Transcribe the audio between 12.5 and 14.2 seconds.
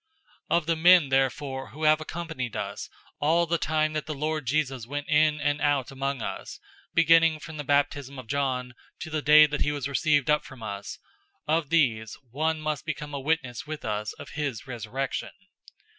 must become a witness with us